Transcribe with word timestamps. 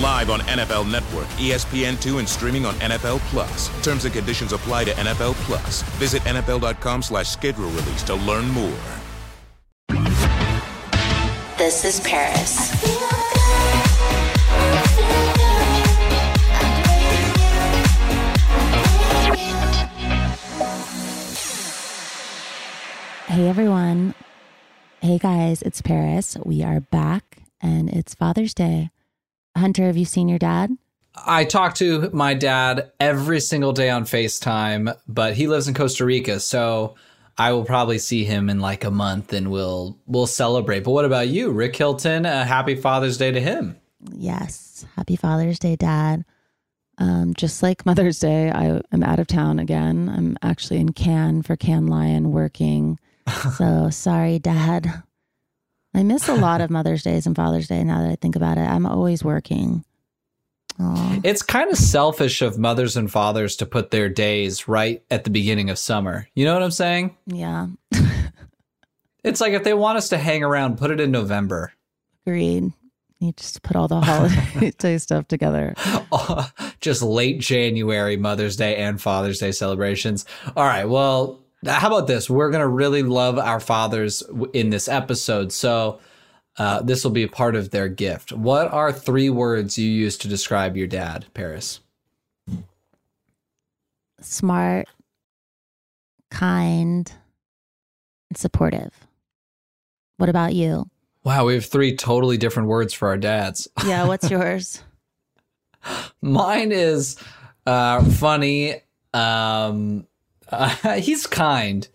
Live 0.00 0.30
on 0.30 0.40
NFL 0.40 0.90
Network, 0.90 1.26
ESPN2, 1.38 2.18
and 2.20 2.28
streaming 2.28 2.64
on 2.64 2.74
NFL 2.74 3.18
Plus. 3.30 3.68
Terms 3.82 4.04
and 4.04 4.14
conditions 4.14 4.52
apply 4.52 4.84
to 4.84 4.92
NFL 4.92 5.34
Plus. 5.44 5.82
Visit 5.98 6.22
NFL.com 6.22 7.02
slash 7.02 7.28
schedule 7.28 7.68
release 7.70 8.02
to 8.04 8.14
learn 8.14 8.48
more. 8.50 8.78
This 11.58 11.84
is 11.84 11.98
Paris. 12.00 12.68
Hey 23.26 23.46
everyone. 23.48 24.14
Hey 25.00 25.18
guys, 25.18 25.62
it's 25.62 25.82
Paris. 25.82 26.36
We 26.44 26.62
are 26.64 26.80
back 26.80 27.42
and 27.60 27.88
it's 27.90 28.14
Father's 28.14 28.54
Day. 28.54 28.90
Hunter, 29.58 29.86
have 29.86 29.96
you 29.96 30.04
seen 30.04 30.28
your 30.28 30.38
dad? 30.38 30.70
I 31.26 31.44
talk 31.44 31.74
to 31.76 32.10
my 32.12 32.34
dad 32.34 32.92
every 33.00 33.40
single 33.40 33.72
day 33.72 33.90
on 33.90 34.04
FaceTime, 34.04 34.96
but 35.06 35.34
he 35.34 35.46
lives 35.48 35.68
in 35.68 35.74
Costa 35.74 36.04
Rica, 36.04 36.40
so 36.40 36.94
I 37.36 37.52
will 37.52 37.64
probably 37.64 37.98
see 37.98 38.24
him 38.24 38.48
in 38.50 38.60
like 38.60 38.84
a 38.84 38.90
month 38.90 39.32
and 39.32 39.50
we'll 39.50 39.98
we'll 40.06 40.26
celebrate. 40.26 40.84
But 40.84 40.90
what 40.92 41.04
about 41.04 41.28
you, 41.28 41.50
Rick 41.50 41.76
Hilton? 41.76 42.26
Uh, 42.26 42.44
happy 42.44 42.74
Father's 42.74 43.16
Day 43.16 43.30
to 43.30 43.40
him. 43.40 43.76
Yes. 44.12 44.86
Happy 44.96 45.16
Father's 45.16 45.58
Day, 45.58 45.76
Dad. 45.76 46.24
Um, 46.98 47.34
just 47.34 47.62
like 47.62 47.86
Mother's 47.86 48.18
Day, 48.18 48.50
I 48.50 48.80
am 48.92 49.04
out 49.04 49.20
of 49.20 49.28
town 49.28 49.60
again. 49.60 50.08
I'm 50.08 50.36
actually 50.42 50.80
in 50.80 50.92
Cannes 50.92 51.42
for 51.42 51.56
Cannes 51.56 51.88
Lion 51.88 52.32
working. 52.32 52.98
So 53.56 53.90
sorry, 53.90 54.38
Dad. 54.38 55.02
I 55.98 56.04
miss 56.04 56.28
a 56.28 56.34
lot 56.36 56.60
of 56.60 56.70
Mother's 56.70 57.02
Days 57.02 57.26
and 57.26 57.34
Father's 57.34 57.66
Day 57.66 57.82
now 57.82 58.02
that 58.02 58.10
I 58.12 58.14
think 58.14 58.36
about 58.36 58.56
it. 58.56 58.60
I'm 58.60 58.86
always 58.86 59.24
working. 59.24 59.84
Aw. 60.78 61.18
It's 61.24 61.42
kind 61.42 61.68
of 61.72 61.76
selfish 61.76 62.40
of 62.40 62.56
mothers 62.56 62.96
and 62.96 63.10
fathers 63.10 63.56
to 63.56 63.66
put 63.66 63.90
their 63.90 64.08
days 64.08 64.68
right 64.68 65.02
at 65.10 65.24
the 65.24 65.30
beginning 65.30 65.70
of 65.70 65.78
summer. 65.78 66.28
You 66.36 66.44
know 66.44 66.54
what 66.54 66.62
I'm 66.62 66.70
saying? 66.70 67.16
Yeah, 67.26 67.66
It's 69.24 69.40
like 69.40 69.54
if 69.54 69.64
they 69.64 69.74
want 69.74 69.98
us 69.98 70.10
to 70.10 70.18
hang 70.18 70.44
around, 70.44 70.78
put 70.78 70.92
it 70.92 71.00
in 71.00 71.10
November. 71.10 71.72
agreed. 72.24 72.72
You 73.18 73.32
just 73.32 73.62
put 73.62 73.74
all 73.74 73.88
the 73.88 74.00
holiday 74.00 74.98
stuff 74.98 75.26
together. 75.26 75.74
Just 76.80 77.02
late 77.02 77.40
January 77.40 78.16
Mother's 78.16 78.54
Day 78.54 78.76
and 78.76 79.02
Father's 79.02 79.40
Day 79.40 79.50
celebrations. 79.50 80.24
All 80.56 80.64
right, 80.64 80.84
well, 80.84 81.40
how 81.66 81.88
about 81.88 82.06
this? 82.06 82.28
We're 82.30 82.50
going 82.50 82.60
to 82.60 82.68
really 82.68 83.02
love 83.02 83.38
our 83.38 83.60
fathers 83.60 84.22
in 84.52 84.70
this 84.70 84.88
episode. 84.88 85.52
So, 85.52 86.00
uh, 86.58 86.82
this 86.82 87.04
will 87.04 87.12
be 87.12 87.22
a 87.22 87.28
part 87.28 87.54
of 87.54 87.70
their 87.70 87.88
gift. 87.88 88.32
What 88.32 88.72
are 88.72 88.92
three 88.92 89.30
words 89.30 89.78
you 89.78 89.88
use 89.88 90.18
to 90.18 90.28
describe 90.28 90.76
your 90.76 90.88
dad, 90.88 91.26
Paris? 91.32 91.80
Smart, 94.20 94.88
kind, 96.32 97.12
and 98.28 98.36
supportive. 98.36 98.92
What 100.16 100.28
about 100.28 100.52
you? 100.52 100.90
Wow, 101.22 101.44
we 101.44 101.54
have 101.54 101.66
three 101.66 101.94
totally 101.94 102.36
different 102.36 102.68
words 102.68 102.92
for 102.92 103.08
our 103.08 103.16
dads. 103.16 103.68
Yeah, 103.86 104.06
what's 104.06 104.28
yours? 104.28 104.82
Mine 106.20 106.72
is 106.72 107.16
uh, 107.66 108.02
funny. 108.02 108.82
Um, 109.14 110.07
uh, 110.50 110.94
he's 111.00 111.26
kind. 111.26 111.86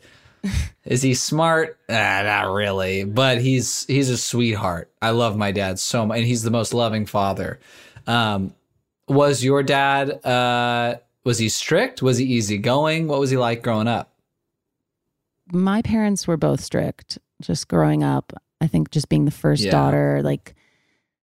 Is 0.86 1.02
he 1.02 1.14
smart? 1.14 1.78
Ah, 1.90 2.22
not 2.26 2.52
really, 2.54 3.06
but 3.06 3.40
he's 3.40 3.86
he's 3.86 4.10
a 4.10 4.18
sweetheart. 4.18 4.92
I 5.02 5.12
love 5.12 5.38
my 5.38 5.52
dad 5.52 5.80
so 5.80 6.06
much, 6.06 6.18
and 6.18 6.28
he's 6.28 6.44
the 6.44 6.52
most 6.52 6.74
loving 6.74 7.06
father. 7.06 7.60
Um, 8.08 8.54
was 9.08 9.44
your 9.44 9.64
dad? 9.64 10.26
Uh, 10.26 10.96
was 11.24 11.38
he 11.38 11.48
strict? 11.48 12.02
Was 12.02 12.18
he 12.18 12.26
easygoing? 12.26 13.08
What 13.08 13.20
was 13.22 13.30
he 13.30 13.38
like 13.38 13.64
growing 13.64 13.88
up? 13.88 14.10
my 15.52 15.82
parents 15.82 16.26
were 16.26 16.38
both 16.38 16.62
strict 16.62 17.20
just 17.42 17.68
growing 17.68 18.02
up 18.02 18.32
i 18.62 18.66
think 18.66 18.90
just 18.92 19.10
being 19.10 19.26
the 19.26 19.30
first 19.30 19.62
Yeah. 19.62 19.72
daughter 19.72 20.22
like 20.24 20.56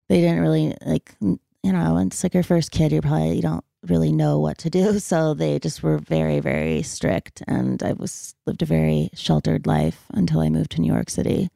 they 0.10 0.20
didn't 0.20 0.42
really 0.42 0.76
like 0.86 1.16
you 1.22 1.40
know 1.64 1.98
it's 2.00 2.22
like 2.22 2.34
your 2.34 2.44
first 2.44 2.70
kid 2.72 2.92
you're 2.92 3.02
probably 3.02 3.38
you 3.38 3.42
don't 3.42 3.64
really 3.88 4.12
know 4.12 4.40
what 4.40 4.58
to 4.60 4.70
do. 4.70 5.00
So 5.10 5.34
they 5.34 5.60
just 5.60 5.82
were 5.82 5.98
very 5.98 6.40
very 6.40 6.84
strict 6.84 7.42
and 7.48 7.82
i 7.82 7.94
was 7.94 8.36
lived 8.46 8.62
a 8.62 8.66
very 8.66 9.10
sheltered 9.14 9.66
life 9.66 10.06
until 10.12 10.42
i 10.42 10.50
moved 10.50 10.72
to 10.72 10.82
new 10.82 10.94
york 10.94 11.10
city. 11.10 11.50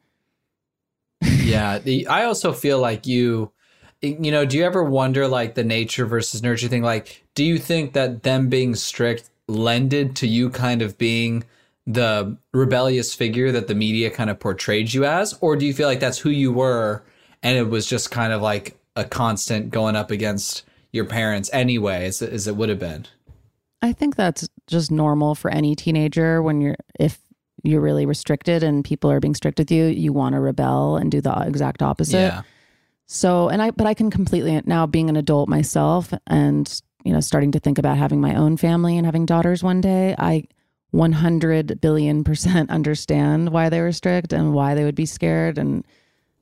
Yeah 1.22 1.78
the, 1.78 2.06
i 2.06 2.24
also 2.24 2.52
feel 2.52 2.78
like 2.78 3.06
you 3.06 3.52
you 4.00 4.30
know 4.30 4.44
do 4.44 4.56
you 4.58 4.64
ever 4.64 4.82
wonder 4.82 5.28
like 5.28 5.54
the 5.54 5.64
nature 5.64 6.06
versus 6.06 6.42
nurture 6.42 6.68
thing? 6.68 6.82
Like 6.82 7.24
do 7.34 7.44
you 7.44 7.58
think 7.58 7.92
that 7.92 8.22
them 8.22 8.48
being 8.48 8.74
strict 8.74 9.30
lended 9.46 10.16
to 10.16 10.26
you 10.26 10.50
kind 10.50 10.82
of 10.82 10.98
being 10.98 11.44
the 11.86 12.36
rebellious 12.52 13.14
figure 13.14 13.52
that 13.52 13.68
the 13.68 13.74
media 13.74 14.10
kind 14.10 14.30
of 14.30 14.40
portrayed 14.40 14.92
you 14.94 15.04
as? 15.04 15.36
Or 15.40 15.54
do 15.54 15.66
you 15.66 15.74
feel 15.74 15.86
like 15.86 16.00
that's 16.00 16.18
who 16.18 16.30
you 16.30 16.52
were 16.52 17.02
and 17.42 17.58
it 17.58 17.68
was 17.68 17.86
just 17.86 18.10
kind 18.10 18.32
of 18.32 18.40
like 18.42 18.76
a 18.96 19.04
constant 19.04 19.70
going 19.70 19.96
up 19.96 20.10
against 20.10 20.64
your 20.94 21.04
parents 21.04 21.50
anyway 21.52 22.06
as, 22.06 22.22
as 22.22 22.46
it 22.46 22.56
would 22.56 22.68
have 22.68 22.78
been? 22.78 23.06
I 23.82 23.92
think 23.92 24.16
that's 24.16 24.48
just 24.66 24.90
normal 24.90 25.34
for 25.34 25.50
any 25.50 25.74
teenager 25.74 26.42
when 26.42 26.60
you're 26.60 26.76
if 26.98 27.18
you're 27.62 27.80
really 27.80 28.06
restricted 28.06 28.62
and 28.62 28.84
people 28.84 29.10
are 29.10 29.20
being 29.20 29.34
strict 29.34 29.58
with 29.58 29.70
you 29.70 29.86
you 29.86 30.12
want 30.12 30.34
to 30.34 30.40
rebel 30.40 30.96
and 30.96 31.10
do 31.10 31.20
the 31.20 31.34
exact 31.46 31.82
opposite. 31.82 32.18
Yeah. 32.18 32.42
So, 33.06 33.48
and 33.48 33.60
I, 33.60 33.70
but 33.70 33.86
I 33.86 33.94
can 33.94 34.10
completely 34.10 34.60
now 34.64 34.86
being 34.86 35.10
an 35.10 35.16
adult 35.16 35.48
myself 35.48 36.12
and, 36.26 36.80
you 37.04 37.12
know, 37.12 37.20
starting 37.20 37.52
to 37.52 37.60
think 37.60 37.78
about 37.78 37.98
having 37.98 38.20
my 38.20 38.34
own 38.34 38.56
family 38.56 38.96
and 38.96 39.04
having 39.04 39.26
daughters 39.26 39.62
one 39.62 39.80
day, 39.80 40.14
I 40.18 40.44
100 40.92 41.80
billion 41.80 42.24
percent 42.24 42.70
understand 42.70 43.50
why 43.50 43.68
they 43.68 43.80
were 43.80 43.92
strict 43.92 44.32
and 44.32 44.54
why 44.54 44.74
they 44.74 44.84
would 44.84 44.94
be 44.94 45.06
scared. 45.06 45.58
And, 45.58 45.84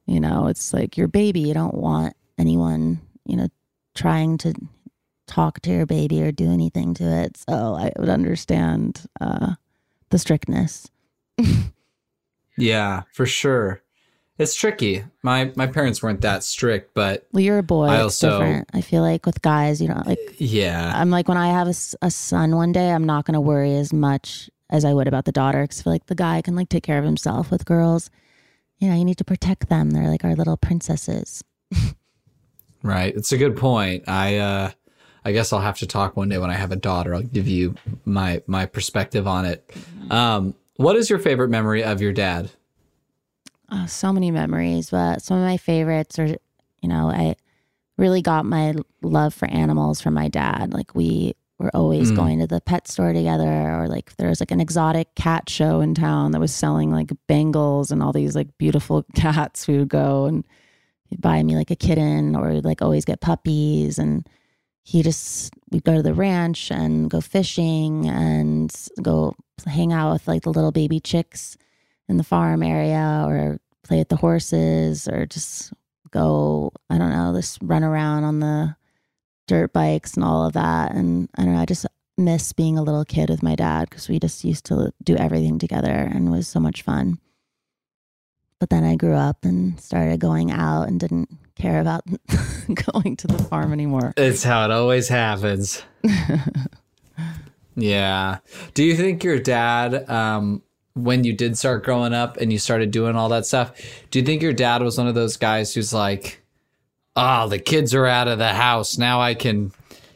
you 0.07 0.21
know, 0.21 0.47
it's 0.47 0.73
like 0.73 0.97
your 0.97 1.09
baby, 1.09 1.41
you 1.41 1.55
don't 1.55 1.75
want 1.75 2.15
anyone, 2.39 3.01
you 3.25 3.37
know, 3.37 3.49
trying 3.95 4.39
to 4.39 4.55
talk 5.27 5.61
to 5.61 5.71
your 5.71 5.87
baby 5.87 6.23
or 6.23 6.33
do 6.33 6.51
anything 6.51 6.95
to 6.95 7.05
it. 7.05 7.37
So 7.49 7.75
I 7.75 7.93
would 7.99 8.09
understand 8.09 9.05
uh, 9.21 9.55
the 10.11 10.19
strictness. 10.19 10.89
yeah, 12.59 13.03
for 13.13 13.27
sure. 13.27 13.83
It's 14.39 14.55
tricky. 14.55 15.05
My 15.23 15.53
my 15.57 15.67
parents 15.67 16.03
weren't 16.03 16.23
that 16.23 16.43
strict, 16.43 16.95
but 16.95 17.27
well, 17.33 17.43
you're 17.43 17.59
a 17.59 17.63
boy. 17.63 17.87
I 17.87 18.01
also, 18.01 18.29
it's 18.29 18.39
different. 18.39 18.71
I 18.73 18.81
feel 18.81 19.03
like 19.03 19.27
with 19.27 19.41
guys, 19.43 19.81
you 19.81 19.89
know, 19.89 20.03
like 20.07 20.19
yeah. 20.39 20.93
I'm 20.95 21.11
like 21.11 21.29
when 21.29 21.37
I 21.37 21.49
have 21.49 21.69
a, 21.69 21.75
a 22.01 22.11
son 22.11 22.57
one 22.57 22.73
day, 22.73 22.91
I'm 22.91 23.05
not 23.05 23.25
going 23.25 23.35
to 23.35 23.41
worry 23.41 23.75
as 23.77 23.93
much 23.93 24.51
as 24.71 24.85
I 24.85 24.95
would 24.95 25.07
about 25.07 25.27
the 25.27 25.33
daughter 25.33 25.63
because 25.63 25.81
I 25.81 25.83
feel 25.85 25.93
like 25.93 26.07
the 26.07 26.15
guy 26.15 26.41
can 26.41 26.57
like 26.57 26.71
take 26.71 26.83
care 26.83 26.99
of 26.99 27.05
himself. 27.05 27.51
With 27.51 27.67
girls, 27.67 28.11
you 28.79 28.89
know, 28.89 28.97
you 28.97 29.05
need 29.05 29.19
to 29.19 29.25
protect 29.25 29.69
them. 29.69 29.91
They're 29.91 30.09
like 30.09 30.25
our 30.25 30.35
little 30.35 30.57
princesses. 30.57 31.45
right. 32.83 33.15
It's 33.15 33.33
a 33.33 33.39
good 33.39 33.57
point. 33.57 34.09
I 34.09 34.37
uh 34.39 34.71
I 35.25 35.33
guess 35.33 35.53
I'll 35.53 35.61
have 35.61 35.79
to 35.79 35.87
talk 35.87 36.17
one 36.17 36.29
day 36.29 36.39
when 36.39 36.51
I 36.51 36.55
have 36.55 36.73
a 36.73 36.77
daughter. 36.77 37.15
I'll 37.15 37.23
give 37.23 37.47
you 37.47 37.75
my 38.05 38.43
my 38.47 38.67
perspective 38.67 39.27
on 39.27 39.45
it. 39.45 39.71
Um, 40.11 40.55
what 40.77 40.97
is 40.97 41.09
your 41.09 41.19
favorite 41.19 41.49
memory 41.49 41.85
of 41.85 42.01
your 42.01 42.13
dad? 42.13 42.51
Oh, 43.71 43.87
so 43.87 44.13
many 44.13 44.31
memories, 44.31 44.91
but 44.91 45.23
some 45.23 45.39
of 45.39 45.45
my 45.45 45.57
favorites 45.57 46.19
are, 46.19 46.27
you 46.27 46.89
know, 46.89 47.09
I 47.09 47.37
really 47.97 48.21
got 48.21 48.45
my 48.45 48.75
love 49.01 49.33
for 49.33 49.49
animals 49.49 50.01
from 50.01 50.15
my 50.15 50.29
dad. 50.29 50.75
Like 50.75 50.95
we 50.95 51.35
were 51.59 51.71
always 51.75 52.11
mm. 52.11 52.17
going 52.17 52.41
to 52.41 52.47
the 52.47 52.61
pet 52.61 52.89
store 52.89 53.13
together, 53.13 53.45
or 53.45 53.89
like 53.89 54.17
there 54.17 54.29
was 54.29 54.41
like 54.41 54.51
an 54.51 54.61
exotic 54.61 55.15
cat 55.15 55.49
show 55.49 55.81
in 55.81 55.95
town 55.95 56.33
that 56.33 56.41
was 56.41 56.55
selling 56.55 56.91
like 56.91 57.13
Bengals 57.29 57.93
and 57.93 58.03
all 58.03 58.13
these 58.13 58.35
like 58.35 58.49
beautiful 58.59 59.05
cats. 59.15 59.69
We 59.69 59.79
would 59.79 59.89
go 59.89 60.27
and 60.27 60.45
he'd 61.13 61.21
buy 61.21 61.43
me 61.43 61.55
like 61.57 61.71
a 61.71 61.77
kitten, 61.77 62.35
or 62.35 62.61
like 62.63 62.81
always 62.81 63.05
get 63.05 63.21
puppies. 63.21 63.99
And 63.99 64.27
he 64.83 65.03
just 65.03 65.53
we'd 65.71 65.85
go 65.85 65.95
to 65.95 66.03
the 66.03 66.15
ranch 66.15 66.71
and 66.71 67.11
go 67.11 67.21
fishing 67.21 68.09
and 68.09 68.75
go 69.01 69.35
hang 69.67 69.93
out 69.93 70.13
with 70.13 70.27
like 70.27 70.43
the 70.43 70.53
little 70.53 70.73
baby 70.73 70.99
chicks 70.99 71.57
in 72.09 72.17
the 72.17 72.25
farm 72.25 72.63
area 72.63 73.25
or 73.27 73.61
play 73.85 73.99
with 73.99 74.09
the 74.09 74.17
horses 74.17 75.07
or 75.07 75.27
just 75.27 75.73
go 76.11 76.73
i 76.91 76.99
don't 76.99 77.11
know 77.11 77.33
just 77.35 77.59
run 77.63 77.85
around 77.85 78.25
on 78.25 78.41
the 78.41 78.75
dirt 79.47 79.73
bikes 79.73 80.15
and 80.15 80.25
all 80.25 80.47
of 80.47 80.53
that. 80.55 80.93
And 80.93 81.29
i 81.37 81.45
don't 81.45 81.55
know 81.55 81.61
i 81.61 81.67
just 81.67 81.87
miss 82.19 82.53
being 82.53 82.77
a 82.77 82.83
little 82.83 83.05
kid 83.05 83.31
with 83.31 83.43
my 83.43 83.55
dad 83.55 83.89
because 83.89 84.09
we 84.09 84.19
just 84.19 84.45
used 84.45 84.65
to 84.67 84.93
do 85.05 85.17
everything 85.17 85.59
together 85.59 85.91
and 85.91 86.29
it 86.29 86.31
was 86.31 86.49
so 86.49 86.61
much 86.61 86.83
fun 86.83 87.19
but 88.63 88.71
then 88.71 88.85
i 88.85 88.95
grew 88.95 89.17
up 89.17 89.45
and 89.45 89.81
started 89.81 90.21
going 90.21 90.53
out 90.53 90.85
and 90.87 91.01
didn't 91.01 91.29
care 91.57 91.81
about 91.81 92.05
going 92.95 93.17
to 93.17 93.27
the 93.27 93.43
farm 93.45 93.73
anymore. 93.73 94.13
It's 94.17 94.43
how 94.43 94.65
it 94.65 94.71
always 94.71 95.09
happens. 95.09 95.83
yeah. 97.77 98.39
Do 98.75 98.85
you 98.85 98.97
think 98.97 99.25
your 99.25 99.39
dad, 99.39 100.09
um, 100.09 100.63
when 100.95 101.25
you 101.25 101.33
did 101.33 101.57
start 101.59 101.85
growing 101.85 102.13
up 102.13 102.37
and 102.37 102.53
you 102.53 102.59
started 102.59 102.91
doing 102.91 103.17
all 103.17 103.29
that 103.31 103.47
stuff, 103.47 103.81
do 104.11 104.19
you 104.19 104.25
think 104.25 104.43
your 104.43 104.53
dad 104.53 104.83
was 104.83 104.99
one 104.99 105.09
of 105.09 105.15
those 105.15 105.37
guys 105.37 105.75
who's 105.75 105.93
like, 105.93 106.41
oh, 107.17 107.49
the 107.49 107.59
kids 107.59 107.95
are 107.95 108.07
out 108.07 108.29
of 108.29 108.39
the 108.39 108.53
house. 108.53 108.99
Now 108.99 109.21
I 109.21 109.35
can, 109.35 109.73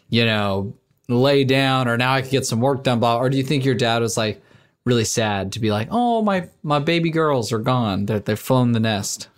you 0.08 0.24
know, 0.24 0.74
lay 1.08 1.44
down 1.44 1.88
or 1.88 1.96
now 1.96 2.14
I 2.14 2.22
can 2.22 2.30
get 2.30 2.46
some 2.46 2.60
work 2.60 2.82
done. 2.82 3.00
Blah. 3.00 3.18
Or 3.18 3.30
do 3.30 3.36
you 3.36 3.44
think 3.44 3.64
your 3.64 3.74
dad 3.74 4.02
was 4.02 4.16
like 4.16 4.42
really 4.86 5.04
sad 5.04 5.52
to 5.52 5.60
be 5.60 5.70
like, 5.70 5.88
oh, 5.90 6.22
my, 6.22 6.48
my 6.62 6.78
baby 6.78 7.10
girls 7.10 7.52
are 7.52 7.58
gone. 7.58 8.06
They're, 8.06 8.20
they've 8.20 8.38
flown 8.38 8.72
the 8.72 8.80
nest. 8.80 9.28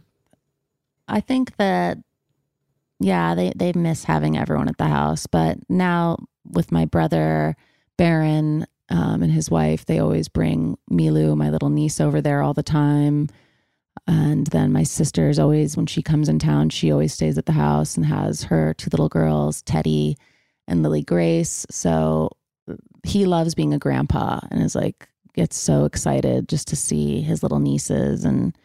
I 1.08 1.20
think 1.20 1.56
that 1.56 1.98
yeah, 3.00 3.34
they 3.34 3.52
they 3.54 3.72
miss 3.72 4.04
having 4.04 4.36
everyone 4.36 4.68
at 4.68 4.78
the 4.78 4.86
house. 4.86 5.26
But 5.26 5.58
now 5.68 6.18
with 6.44 6.72
my 6.72 6.84
brother 6.84 7.56
Barron 7.96 8.66
um, 8.90 9.22
and 9.22 9.32
his 9.32 9.50
wife, 9.50 9.86
they 9.86 9.98
always 9.98 10.28
bring 10.28 10.76
Milou, 10.90 11.36
my 11.36 11.50
little 11.50 11.70
niece, 11.70 12.00
over 12.00 12.20
there 12.20 12.42
all 12.42 12.54
the 12.54 12.62
time. 12.62 13.28
And 14.06 14.46
then 14.48 14.72
my 14.72 14.84
sister 14.84 15.28
is 15.28 15.38
always, 15.38 15.76
when 15.76 15.86
she 15.86 16.02
comes 16.02 16.28
in 16.28 16.38
town, 16.38 16.70
she 16.70 16.90
always 16.90 17.12
stays 17.12 17.36
at 17.36 17.44
the 17.46 17.52
house 17.52 17.96
and 17.96 18.06
has 18.06 18.44
her 18.44 18.72
two 18.74 18.88
little 18.90 19.08
girls, 19.08 19.60
Teddy 19.62 20.16
and 20.66 20.82
Lily 20.82 21.02
Grace. 21.02 21.66
So 21.70 22.30
he 23.04 23.26
loves 23.26 23.54
being 23.54 23.74
a 23.74 23.78
grandpa 23.78 24.40
and 24.50 24.62
is 24.62 24.74
like, 24.74 25.08
gets 25.38 25.56
so 25.56 25.84
excited 25.84 26.48
just 26.48 26.68
to 26.68 26.76
see 26.76 27.20
his 27.20 27.42
little 27.42 27.60
nieces 27.60 28.24
and 28.24 28.56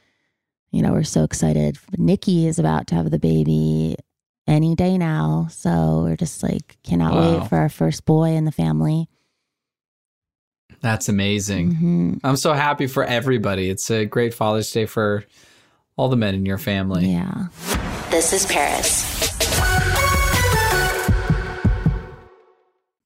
you 0.73 0.81
know, 0.81 0.91
we're 0.91 1.03
so 1.03 1.23
excited. 1.23 1.77
Nicky 1.97 2.47
is 2.47 2.57
about 2.57 2.87
to 2.87 2.95
have 2.95 3.11
the 3.11 3.19
baby 3.19 3.95
any 4.47 4.75
day 4.75 4.97
now. 4.97 5.47
So 5.51 6.01
we're 6.01 6.15
just 6.15 6.41
like, 6.41 6.77
cannot 6.83 7.13
wow. 7.13 7.39
wait 7.39 7.47
for 7.47 7.57
our 7.59 7.69
first 7.69 8.05
boy 8.05 8.31
in 8.31 8.45
the 8.45 8.51
family. 8.51 9.07
That's 10.81 11.07
amazing. 11.07 11.73
Mm-hmm. 11.73 12.13
I'm 12.23 12.37
so 12.37 12.53
happy 12.53 12.87
for 12.87 13.03
everybody. 13.03 13.69
It's 13.69 13.89
a 13.91 14.05
great 14.05 14.33
Father's 14.33 14.71
Day 14.71 14.87
for 14.87 15.23
all 15.95 16.09
the 16.09 16.17
men 16.17 16.33
in 16.33 16.45
your 16.45 16.57
family. 16.57 17.05
Yeah. 17.05 17.49
This 18.09 18.33
is 18.33 18.45
Paris. 18.47 20.12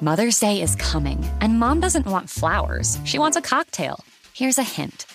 Mother's 0.00 0.38
Day 0.38 0.60
is 0.60 0.76
coming, 0.76 1.24
and 1.40 1.58
mom 1.58 1.80
doesn't 1.80 2.06
want 2.06 2.28
flowers. 2.30 2.98
She 3.04 3.18
wants 3.18 3.36
a 3.36 3.42
cocktail. 3.42 4.04
Here's 4.34 4.58
a 4.58 4.62
hint 4.62 5.06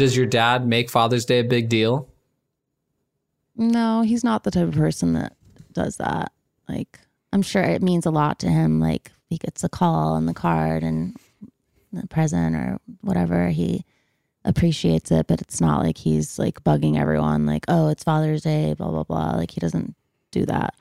Does 0.00 0.16
your 0.16 0.24
dad 0.24 0.66
make 0.66 0.88
Father's 0.88 1.26
Day 1.26 1.40
a 1.40 1.44
big 1.44 1.68
deal? 1.68 2.08
No, 3.54 4.00
he's 4.00 4.24
not 4.24 4.44
the 4.44 4.50
type 4.50 4.68
of 4.68 4.74
person 4.74 5.12
that 5.12 5.36
does 5.74 5.98
that. 5.98 6.32
Like, 6.66 7.00
I'm 7.34 7.42
sure 7.42 7.62
it 7.62 7.82
means 7.82 8.06
a 8.06 8.10
lot 8.10 8.38
to 8.38 8.48
him. 8.48 8.80
Like, 8.80 9.12
he 9.28 9.36
gets 9.36 9.62
a 9.62 9.68
call 9.68 10.16
and 10.16 10.26
the 10.26 10.32
card 10.32 10.82
and 10.82 11.14
the 11.92 12.06
present 12.06 12.56
or 12.56 12.78
whatever. 13.02 13.50
He 13.50 13.84
appreciates 14.42 15.10
it, 15.10 15.26
but 15.26 15.42
it's 15.42 15.60
not 15.60 15.84
like 15.84 15.98
he's 15.98 16.38
like 16.38 16.64
bugging 16.64 16.98
everyone, 16.98 17.44
like, 17.44 17.66
oh, 17.68 17.90
it's 17.90 18.02
Father's 18.02 18.40
Day, 18.40 18.72
blah, 18.72 18.88
blah, 18.88 19.04
blah. 19.04 19.32
Like, 19.32 19.50
he 19.50 19.60
doesn't 19.60 19.94
do 20.30 20.46
that. 20.46 20.74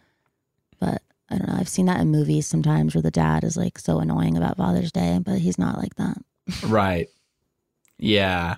But 0.80 1.02
I 1.30 1.38
don't 1.38 1.50
know. 1.50 1.58
I've 1.60 1.68
seen 1.68 1.88
that 1.88 2.00
in 2.00 2.08
movies 2.08 2.48
sometimes 2.48 2.96
where 2.96 3.02
the 3.02 3.12
dad 3.12 3.44
is 3.44 3.58
like 3.58 3.80
so 3.80 4.00
annoying 4.00 4.38
about 4.38 4.56
Father's 4.56 4.94
Day, 4.94 5.20
but 5.22 5.40
he's 5.40 5.60
not 5.60 5.78
like 5.78 5.96
that. 5.96 6.20
right. 6.64 7.10
Yeah. 7.98 8.56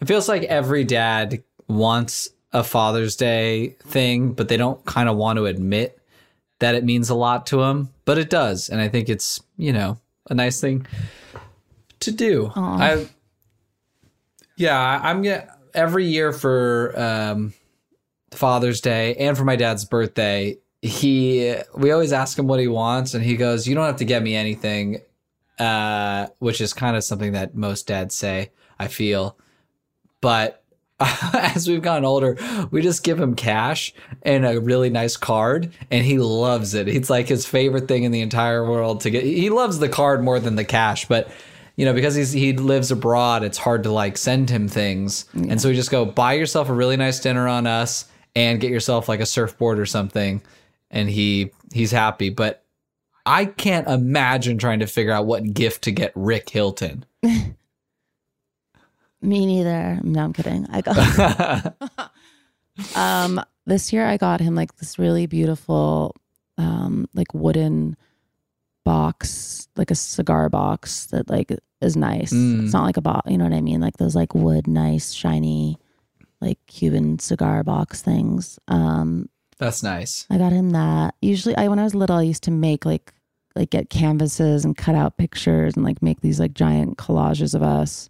It 0.00 0.08
feels 0.08 0.28
like 0.28 0.42
every 0.44 0.84
dad 0.84 1.42
wants 1.68 2.30
a 2.52 2.64
Father's 2.64 3.16
Day 3.16 3.76
thing, 3.80 4.32
but 4.32 4.48
they 4.48 4.56
don't 4.56 4.84
kind 4.84 5.08
of 5.08 5.16
want 5.16 5.36
to 5.38 5.46
admit 5.46 6.00
that 6.58 6.74
it 6.74 6.84
means 6.84 7.10
a 7.10 7.14
lot 7.14 7.46
to 7.46 7.56
them, 7.58 7.90
but 8.04 8.18
it 8.18 8.30
does. 8.30 8.68
And 8.68 8.80
I 8.80 8.88
think 8.88 9.08
it's, 9.08 9.40
you 9.56 9.72
know, 9.72 9.98
a 10.28 10.34
nice 10.34 10.60
thing 10.60 10.86
to 12.00 12.10
do. 12.10 12.52
Aw. 12.54 12.78
I 12.78 13.06
Yeah, 14.56 15.00
I'm 15.02 15.22
gonna 15.22 15.46
every 15.74 16.06
year 16.06 16.32
for 16.32 16.98
um 16.98 17.54
Father's 18.32 18.80
Day 18.80 19.14
and 19.16 19.36
for 19.36 19.44
my 19.44 19.56
dad's 19.56 19.84
birthday, 19.84 20.58
he 20.82 21.54
we 21.76 21.90
always 21.90 22.12
ask 22.12 22.38
him 22.38 22.46
what 22.46 22.60
he 22.60 22.68
wants 22.68 23.14
and 23.14 23.24
he 23.24 23.36
goes, 23.36 23.66
"You 23.66 23.74
don't 23.74 23.86
have 23.86 23.96
to 23.96 24.04
get 24.04 24.22
me 24.22 24.34
anything." 24.34 25.00
Uh 25.58 26.28
which 26.38 26.60
is 26.60 26.72
kind 26.72 26.96
of 26.96 27.04
something 27.04 27.32
that 27.32 27.54
most 27.54 27.86
dads 27.86 28.14
say, 28.14 28.50
I 28.78 28.88
feel. 28.88 29.36
But 30.20 30.62
as 31.00 31.66
we've 31.66 31.82
gotten 31.82 32.04
older, 32.04 32.36
we 32.70 32.82
just 32.82 33.02
give 33.02 33.18
him 33.18 33.34
cash 33.34 33.94
and 34.22 34.44
a 34.44 34.60
really 34.60 34.90
nice 34.90 35.16
card, 35.16 35.72
and 35.90 36.04
he 36.04 36.18
loves 36.18 36.74
it. 36.74 36.88
It's 36.88 37.08
like 37.08 37.28
his 37.28 37.46
favorite 37.46 37.88
thing 37.88 38.04
in 38.04 38.12
the 38.12 38.20
entire 38.20 38.68
world 38.68 39.00
to 39.02 39.10
get. 39.10 39.24
He 39.24 39.48
loves 39.48 39.78
the 39.78 39.88
card 39.88 40.22
more 40.22 40.38
than 40.38 40.56
the 40.56 40.64
cash, 40.64 41.08
but 41.08 41.30
you 41.76 41.86
know 41.86 41.94
because 41.94 42.14
he's 42.14 42.32
he 42.32 42.52
lives 42.52 42.90
abroad, 42.90 43.42
it's 43.42 43.56
hard 43.56 43.84
to 43.84 43.92
like 43.92 44.18
send 44.18 44.50
him 44.50 44.68
things, 44.68 45.24
and 45.32 45.58
so 45.60 45.70
we 45.70 45.74
just 45.74 45.90
go 45.90 46.04
buy 46.04 46.34
yourself 46.34 46.68
a 46.68 46.74
really 46.74 46.98
nice 46.98 47.18
dinner 47.18 47.48
on 47.48 47.66
us 47.66 48.06
and 48.36 48.60
get 48.60 48.70
yourself 48.70 49.08
like 49.08 49.20
a 49.20 49.26
surfboard 49.26 49.78
or 49.78 49.86
something, 49.86 50.42
and 50.90 51.08
he 51.08 51.50
he's 51.72 51.92
happy. 51.92 52.28
But 52.28 52.62
I 53.24 53.46
can't 53.46 53.88
imagine 53.88 54.58
trying 54.58 54.80
to 54.80 54.86
figure 54.86 55.12
out 55.12 55.24
what 55.24 55.54
gift 55.54 55.82
to 55.84 55.92
get 55.92 56.12
Rick 56.14 56.50
Hilton. 56.50 57.06
Me 59.22 59.46
neither. 59.46 60.00
No, 60.02 60.24
I'm 60.24 60.32
kidding. 60.32 60.66
I 60.70 60.80
got 60.80 62.10
um 62.96 63.42
this 63.66 63.92
year 63.92 64.06
I 64.06 64.16
got 64.16 64.40
him 64.40 64.54
like 64.54 64.76
this 64.76 64.98
really 64.98 65.26
beautiful 65.26 66.16
um 66.56 67.08
like 67.14 67.34
wooden 67.34 67.96
box, 68.84 69.68
like 69.76 69.90
a 69.90 69.94
cigar 69.94 70.48
box 70.48 71.06
that 71.06 71.28
like 71.28 71.52
is 71.80 71.96
nice. 71.96 72.32
Mm. 72.32 72.64
It's 72.64 72.72
not 72.72 72.84
like 72.84 72.96
a 72.96 73.02
box, 73.02 73.30
you 73.30 73.38
know 73.38 73.44
what 73.44 73.52
I 73.52 73.60
mean? 73.60 73.80
Like 73.80 73.98
those 73.98 74.16
like 74.16 74.34
wood 74.34 74.66
nice 74.66 75.12
shiny 75.12 75.78
like 76.40 76.58
Cuban 76.66 77.18
cigar 77.18 77.62
box 77.62 78.00
things. 78.00 78.58
Um 78.68 79.28
That's 79.58 79.82
nice. 79.82 80.26
I 80.30 80.38
got 80.38 80.52
him 80.52 80.70
that. 80.70 81.14
Usually 81.20 81.56
I 81.56 81.68
when 81.68 81.78
I 81.78 81.84
was 81.84 81.94
little 81.94 82.16
I 82.16 82.22
used 82.22 82.44
to 82.44 82.50
make 82.50 82.86
like 82.86 83.12
like 83.54 83.70
get 83.70 83.90
canvases 83.90 84.64
and 84.64 84.76
cut 84.76 84.94
out 84.94 85.18
pictures 85.18 85.74
and 85.76 85.84
like 85.84 86.02
make 86.02 86.20
these 86.20 86.40
like 86.40 86.54
giant 86.54 86.96
collages 86.96 87.54
of 87.54 87.62
us. 87.62 88.08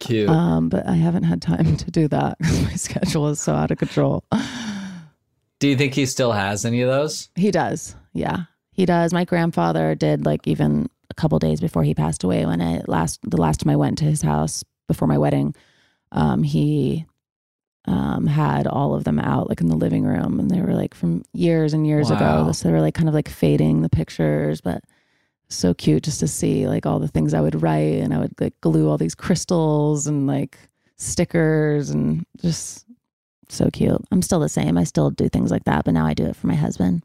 Cute. 0.00 0.28
Um, 0.28 0.68
but 0.68 0.86
I 0.86 0.94
haven't 0.94 1.22
had 1.24 1.40
time 1.42 1.76
to 1.76 1.90
do 1.90 2.08
that 2.08 2.38
'cause 2.42 2.62
my 2.64 2.74
schedule 2.74 3.28
is 3.28 3.40
so 3.40 3.54
out 3.54 3.70
of 3.70 3.78
control. 3.78 4.24
Do 5.60 5.68
you 5.68 5.76
think 5.76 5.94
he 5.94 6.06
still 6.06 6.32
has 6.32 6.64
any 6.64 6.80
of 6.80 6.88
those? 6.88 7.28
He 7.36 7.50
does. 7.50 7.94
Yeah. 8.14 8.44
He 8.72 8.86
does. 8.86 9.12
My 9.12 9.24
grandfather 9.24 9.94
did 9.94 10.24
like 10.24 10.46
even 10.48 10.88
a 11.10 11.14
couple 11.14 11.38
days 11.38 11.60
before 11.60 11.82
he 11.82 11.94
passed 11.94 12.24
away 12.24 12.46
when 12.46 12.62
I 12.62 12.82
last 12.86 13.20
the 13.22 13.36
last 13.36 13.60
time 13.60 13.70
I 13.70 13.76
went 13.76 13.98
to 13.98 14.04
his 14.04 14.22
house 14.22 14.64
before 14.88 15.06
my 15.06 15.18
wedding, 15.18 15.54
um, 16.12 16.42
he 16.42 17.04
um 17.86 18.26
had 18.26 18.66
all 18.66 18.94
of 18.94 19.04
them 19.04 19.18
out 19.18 19.48
like 19.48 19.60
in 19.60 19.68
the 19.68 19.76
living 19.76 20.04
room 20.04 20.38
and 20.38 20.50
they 20.50 20.60
were 20.60 20.74
like 20.74 20.94
from 20.94 21.22
years 21.32 21.72
and 21.74 21.86
years 21.86 22.10
Wow. 22.10 22.16
ago. 22.44 22.52
So 22.52 22.68
they 22.68 22.72
were 22.72 22.80
like 22.80 22.94
kind 22.94 23.08
of 23.08 23.14
like 23.14 23.28
fading 23.28 23.82
the 23.82 23.88
pictures, 23.90 24.60
but 24.62 24.82
so 25.50 25.74
cute 25.74 26.04
just 26.04 26.20
to 26.20 26.28
see 26.28 26.66
like 26.68 26.86
all 26.86 26.98
the 26.98 27.08
things 27.08 27.34
I 27.34 27.40
would 27.40 27.60
write 27.60 28.00
and 28.00 28.14
I 28.14 28.18
would 28.18 28.40
like 28.40 28.58
glue 28.60 28.88
all 28.88 28.96
these 28.96 29.14
crystals 29.14 30.06
and 30.06 30.26
like 30.26 30.56
stickers 30.96 31.90
and 31.90 32.24
just 32.40 32.86
so 33.48 33.68
cute. 33.70 34.00
I'm 34.10 34.22
still 34.22 34.40
the 34.40 34.48
same. 34.48 34.78
I 34.78 34.84
still 34.84 35.10
do 35.10 35.28
things 35.28 35.50
like 35.50 35.64
that, 35.64 35.84
but 35.84 35.94
now 35.94 36.06
I 36.06 36.14
do 36.14 36.24
it 36.24 36.36
for 36.36 36.46
my 36.46 36.54
husband. 36.54 37.02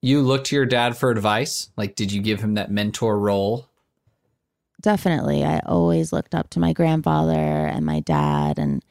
You 0.00 0.22
look 0.22 0.44
to 0.44 0.56
your 0.56 0.66
dad 0.66 0.96
for 0.96 1.10
advice? 1.10 1.70
Like, 1.76 1.96
did 1.96 2.12
you 2.12 2.22
give 2.22 2.40
him 2.40 2.54
that 2.54 2.70
mentor 2.70 3.18
role? 3.18 3.68
Definitely. 4.80 5.44
I 5.44 5.58
always 5.66 6.12
looked 6.12 6.34
up 6.34 6.50
to 6.50 6.60
my 6.60 6.72
grandfather 6.72 7.32
and 7.32 7.84
my 7.84 8.00
dad. 8.00 8.58
And, 8.58 8.84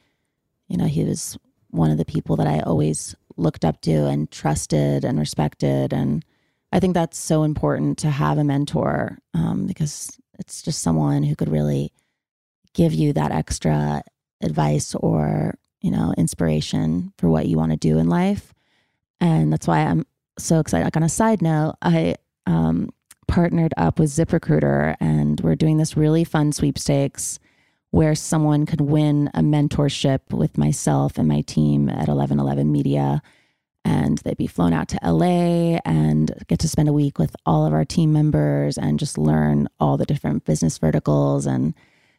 you 0.68 0.76
know, 0.76 0.84
he 0.84 1.04
was 1.04 1.38
one 1.70 1.90
of 1.90 1.96
the 1.96 2.04
people 2.04 2.36
that 2.36 2.46
I 2.46 2.60
always 2.60 3.16
looked 3.36 3.64
up 3.64 3.80
to 3.82 4.06
and 4.06 4.30
trusted 4.30 5.04
and 5.04 5.18
respected. 5.18 5.94
And 5.94 6.24
I 6.72 6.80
think 6.80 6.94
that's 6.94 7.18
so 7.18 7.42
important 7.42 7.98
to 7.98 8.10
have 8.10 8.38
a 8.38 8.44
mentor 8.44 9.18
um, 9.34 9.66
because 9.66 10.18
it's 10.38 10.62
just 10.62 10.82
someone 10.82 11.22
who 11.22 11.34
could 11.34 11.48
really 11.48 11.92
give 12.74 12.92
you 12.92 13.12
that 13.14 13.32
extra 13.32 14.02
advice 14.42 14.94
or, 14.94 15.58
you 15.80 15.90
know, 15.90 16.14
inspiration 16.16 17.12
for 17.18 17.28
what 17.28 17.46
you 17.46 17.56
want 17.56 17.72
to 17.72 17.78
do 17.78 17.98
in 17.98 18.08
life. 18.08 18.52
And 19.20 19.52
that's 19.52 19.66
why 19.66 19.80
I'm 19.80 20.04
so 20.38 20.60
excited. 20.60 20.84
Like 20.84 20.96
on 20.96 21.02
a 21.02 21.08
side 21.08 21.42
note, 21.42 21.74
I 21.82 22.16
um, 22.46 22.90
partnered 23.26 23.74
up 23.76 23.98
with 23.98 24.10
ZipRecruiter 24.10 24.96
and 25.00 25.40
we're 25.40 25.56
doing 25.56 25.78
this 25.78 25.96
really 25.96 26.24
fun 26.24 26.52
sweepstakes 26.52 27.38
where 27.90 28.14
someone 28.14 28.66
could 28.66 28.80
win 28.80 29.30
a 29.34 29.40
mentorship 29.40 30.20
with 30.32 30.58
myself 30.58 31.16
and 31.16 31.26
my 31.26 31.40
team 31.42 31.88
at 31.88 32.08
1111 32.08 32.70
Media. 32.70 33.22
And 33.88 34.18
they'd 34.18 34.36
be 34.36 34.46
flown 34.46 34.74
out 34.74 34.88
to 34.88 34.98
LA 35.02 35.78
and 35.84 36.30
get 36.46 36.58
to 36.60 36.68
spend 36.68 36.88
a 36.88 36.92
week 36.92 37.18
with 37.18 37.34
all 37.46 37.64
of 37.64 37.72
our 37.72 37.86
team 37.86 38.12
members 38.12 38.76
and 38.76 38.98
just 38.98 39.16
learn 39.16 39.68
all 39.80 39.96
the 39.96 40.04
different 40.04 40.44
business 40.44 40.76
verticals 40.76 41.46
and 41.46 41.74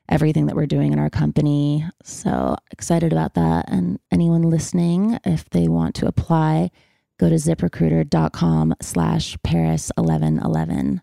everything 0.10 0.48
that 0.48 0.56
we're 0.56 0.66
doing 0.66 0.92
in 0.92 1.00
our 1.00 1.10
company. 1.10 1.86
So 2.04 2.56
excited 2.72 3.14
about 3.14 3.36
that. 3.36 3.70
And 3.70 4.00
anyone 4.12 4.50
listening, 4.50 5.20
if 5.24 5.48
they 5.52 5.68
want 5.68 5.94
to 5.96 6.08
apply, 6.08 6.72
go 7.20 7.30
to 7.30 7.36
ziprecruiter.com 7.36 8.76
slash 8.82 9.38
Paris 9.44 9.92
1111. 9.96 11.02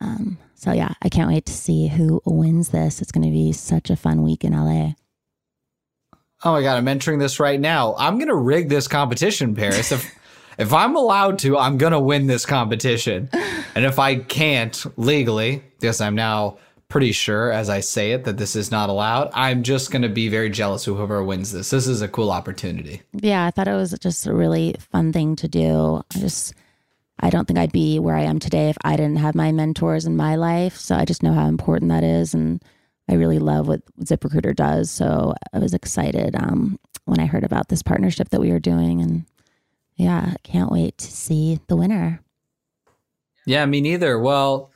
Um, 0.00 0.38
so 0.54 0.72
yeah, 0.72 0.94
I 1.02 1.08
can't 1.08 1.30
wait 1.30 1.46
to 1.46 1.52
see 1.52 1.88
who 1.88 2.22
wins 2.24 2.68
this. 2.68 3.02
It's 3.02 3.12
going 3.12 3.26
to 3.26 3.32
be 3.32 3.52
such 3.52 3.90
a 3.90 3.96
fun 3.96 4.22
week 4.22 4.44
in 4.44 4.52
LA. 4.52 4.92
Oh 6.44 6.52
my 6.52 6.62
god, 6.62 6.76
I'm 6.76 6.86
entering 6.88 7.18
this 7.18 7.40
right 7.40 7.58
now. 7.58 7.94
I'm 7.98 8.18
gonna 8.18 8.36
rig 8.36 8.68
this 8.68 8.86
competition, 8.86 9.54
Paris. 9.54 9.90
If 9.90 10.14
if 10.58 10.72
I'm 10.72 10.94
allowed 10.96 11.38
to, 11.40 11.58
I'm 11.58 11.78
gonna 11.78 12.00
win 12.00 12.26
this 12.26 12.46
competition. 12.46 13.28
And 13.74 13.84
if 13.84 13.98
I 13.98 14.16
can't 14.16 14.84
legally, 14.96 15.62
because 15.80 16.00
I'm 16.00 16.14
now 16.14 16.58
pretty 16.88 17.12
sure 17.12 17.52
as 17.52 17.68
I 17.68 17.80
say 17.80 18.12
it 18.12 18.24
that 18.24 18.38
this 18.38 18.56
is 18.56 18.70
not 18.70 18.88
allowed, 18.88 19.30
I'm 19.34 19.62
just 19.62 19.90
gonna 19.90 20.08
be 20.08 20.28
very 20.28 20.48
jealous 20.48 20.84
whoever 20.84 21.22
wins 21.24 21.52
this. 21.52 21.70
This 21.70 21.86
is 21.88 22.02
a 22.02 22.08
cool 22.08 22.30
opportunity. 22.30 23.02
Yeah, 23.12 23.44
I 23.44 23.50
thought 23.50 23.68
it 23.68 23.74
was 23.74 23.96
just 23.98 24.26
a 24.26 24.32
really 24.32 24.76
fun 24.78 25.12
thing 25.12 25.34
to 25.36 25.48
do. 25.48 26.02
I 26.14 26.18
just, 26.18 26.54
I 27.18 27.30
don't 27.30 27.46
think 27.46 27.58
I'd 27.58 27.72
be 27.72 27.98
where 27.98 28.14
I 28.14 28.22
am 28.22 28.38
today 28.38 28.68
if 28.68 28.78
I 28.84 28.96
didn't 28.96 29.16
have 29.16 29.34
my 29.34 29.50
mentors 29.50 30.06
in 30.06 30.16
my 30.16 30.36
life. 30.36 30.76
So 30.76 30.94
I 30.94 31.04
just 31.04 31.22
know 31.22 31.32
how 31.32 31.46
important 31.46 31.90
that 31.90 32.04
is. 32.04 32.32
And 32.32 32.62
I 33.08 33.14
really 33.14 33.38
love 33.38 33.68
what 33.68 33.80
ZipRecruiter 34.00 34.54
does. 34.54 34.90
So 34.90 35.34
I 35.52 35.58
was 35.58 35.74
excited 35.74 36.36
um, 36.36 36.78
when 37.06 37.20
I 37.20 37.26
heard 37.26 37.44
about 37.44 37.68
this 37.68 37.82
partnership 37.82 38.28
that 38.30 38.40
we 38.40 38.50
were 38.50 38.60
doing. 38.60 39.00
And 39.00 39.24
yeah, 39.96 40.34
can't 40.42 40.70
wait 40.70 40.98
to 40.98 41.06
see 41.10 41.60
the 41.68 41.76
winner. 41.76 42.20
Yeah, 43.46 43.64
me 43.66 43.80
neither. 43.80 44.18
Well, 44.18 44.70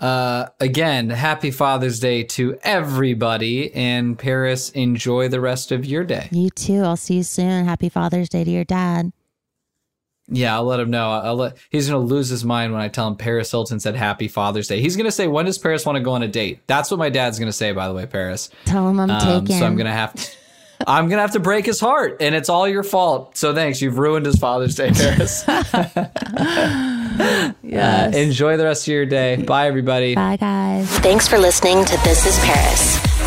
Uh, 0.00 0.46
again, 0.60 1.10
happy 1.10 1.50
Father's 1.50 1.98
Day 1.98 2.22
to 2.22 2.56
everybody. 2.62 3.74
And 3.74 4.16
Paris, 4.16 4.70
enjoy 4.70 5.26
the 5.26 5.40
rest 5.40 5.72
of 5.72 5.84
your 5.84 6.04
day. 6.04 6.28
You 6.30 6.50
too. 6.50 6.82
I'll 6.82 6.96
see 6.96 7.14
you 7.14 7.24
soon. 7.24 7.64
Happy 7.64 7.88
Father's 7.88 8.28
Day 8.28 8.44
to 8.44 8.50
your 8.50 8.64
dad. 8.64 9.10
Yeah, 10.30 10.54
I'll 10.54 10.64
let 10.64 10.78
him 10.78 10.90
know. 10.90 11.10
I'll 11.10 11.36
let, 11.36 11.56
he's 11.70 11.88
going 11.88 12.06
to 12.06 12.14
lose 12.14 12.28
his 12.28 12.44
mind 12.44 12.72
when 12.72 12.82
I 12.82 12.88
tell 12.88 13.08
him 13.08 13.16
Paris 13.16 13.50
Hilton 13.50 13.80
said 13.80 13.96
Happy 13.96 14.28
Father's 14.28 14.68
Day. 14.68 14.80
He's 14.80 14.96
going 14.96 15.06
to 15.06 15.12
say, 15.12 15.26
When 15.26 15.46
does 15.46 15.58
Paris 15.58 15.86
want 15.86 15.96
to 15.96 16.02
go 16.02 16.12
on 16.12 16.22
a 16.22 16.28
date? 16.28 16.60
That's 16.66 16.90
what 16.90 16.98
my 16.98 17.08
dad's 17.08 17.38
going 17.38 17.48
to 17.48 17.52
say, 17.52 17.72
by 17.72 17.88
the 17.88 17.94
way, 17.94 18.06
Paris. 18.06 18.50
Tell 18.66 18.88
him 18.88 19.00
I'm 19.00 19.10
um, 19.10 19.44
taking. 19.44 19.58
So 19.58 19.66
I'm 19.66 19.76
going 19.76 19.86
to 19.86 19.92
have 19.92 20.14
to. 20.14 20.30
I'm 20.86 21.08
gonna 21.08 21.22
have 21.22 21.32
to 21.32 21.40
break 21.40 21.66
his 21.66 21.80
heart, 21.80 22.18
and 22.20 22.36
it's 22.36 22.48
all 22.48 22.68
your 22.68 22.84
fault. 22.84 23.36
So 23.36 23.52
thanks, 23.52 23.82
you've 23.82 23.98
ruined 23.98 24.26
his 24.26 24.38
Father's 24.38 24.76
Day, 24.76 24.92
Paris. 24.92 25.42
yes. 27.62 28.14
Uh, 28.14 28.16
enjoy 28.16 28.56
the 28.56 28.64
rest 28.64 28.86
of 28.86 28.92
your 28.92 29.06
day. 29.06 29.42
Bye, 29.42 29.66
everybody. 29.66 30.14
Bye, 30.14 30.36
guys. 30.36 30.88
Thanks 31.00 31.26
for 31.26 31.38
listening 31.38 31.84
to 31.84 31.96
This 32.04 32.26
Is 32.26 32.38
Paris. 32.44 33.07